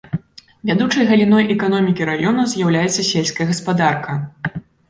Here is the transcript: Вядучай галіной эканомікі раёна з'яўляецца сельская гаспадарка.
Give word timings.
Вядучай 0.69 1.05
галіной 1.11 1.45
эканомікі 1.57 2.07
раёна 2.11 2.47
з'яўляецца 2.55 3.07
сельская 3.11 3.49
гаспадарка. 3.55 4.21